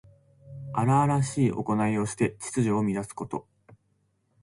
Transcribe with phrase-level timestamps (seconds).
[0.73, 3.45] 荒々しいおこないをして秩序を乱すこと。